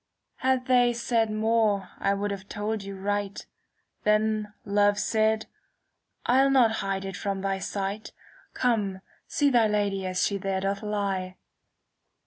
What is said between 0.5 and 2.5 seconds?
they said more I would have